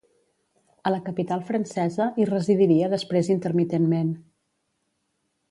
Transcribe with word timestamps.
A 0.89 0.93
la 0.93 1.01
capital 1.09 1.43
francesa 1.49 2.07
hi 2.23 2.27
residiria 2.31 2.89
després 2.95 3.31
intermitentment. 3.35 4.11